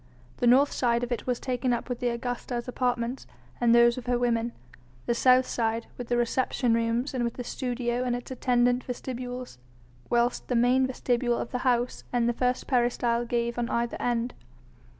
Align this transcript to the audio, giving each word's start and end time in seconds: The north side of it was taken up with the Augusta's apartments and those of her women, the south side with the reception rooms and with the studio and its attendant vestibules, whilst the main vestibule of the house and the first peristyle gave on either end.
The 0.37 0.47
north 0.47 0.71
side 0.71 1.03
of 1.03 1.11
it 1.11 1.27
was 1.27 1.39
taken 1.39 1.73
up 1.73 1.87
with 1.87 1.99
the 1.99 2.09
Augusta's 2.09 2.67
apartments 2.67 3.27
and 3.59 3.69
those 3.75 3.99
of 3.99 4.07
her 4.07 4.17
women, 4.17 4.51
the 5.05 5.13
south 5.13 5.45
side 5.45 5.85
with 5.95 6.07
the 6.07 6.17
reception 6.17 6.73
rooms 6.73 7.13
and 7.13 7.23
with 7.23 7.35
the 7.35 7.43
studio 7.43 8.03
and 8.03 8.15
its 8.15 8.31
attendant 8.31 8.83
vestibules, 8.83 9.59
whilst 10.09 10.47
the 10.47 10.55
main 10.55 10.87
vestibule 10.87 11.37
of 11.37 11.51
the 11.51 11.59
house 11.59 12.03
and 12.11 12.27
the 12.27 12.33
first 12.33 12.65
peristyle 12.65 13.25
gave 13.25 13.59
on 13.59 13.69
either 13.69 13.97
end. 14.01 14.33